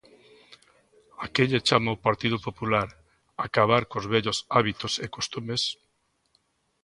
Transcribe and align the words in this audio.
¿A 1.23 1.25
que 1.33 1.43
lle 1.49 1.65
chama 1.67 1.95
o 1.95 2.01
Partido 2.07 2.37
Popular 2.47 2.87
acabar 3.45 3.83
cos 3.91 4.05
vellos 4.13 4.39
hábitos 4.55 4.93
e 5.05 5.07
costumes? 5.17 5.61